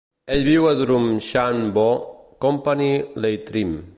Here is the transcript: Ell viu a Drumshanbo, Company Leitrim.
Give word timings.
Ell 0.35 0.43
viu 0.45 0.63
a 0.69 0.71
Drumshanbo, 0.79 1.85
Company 2.47 2.91
Leitrim. 3.25 3.81